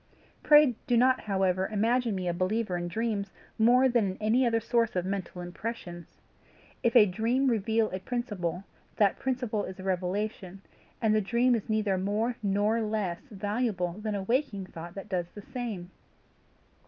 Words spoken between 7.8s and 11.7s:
a principle, that principle is a revelation, and the dream is